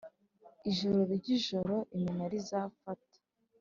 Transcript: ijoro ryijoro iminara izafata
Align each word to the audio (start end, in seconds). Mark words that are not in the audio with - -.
ijoro 0.69 0.99
ryijoro 1.17 1.75
iminara 1.95 2.33
izafata 2.41 3.17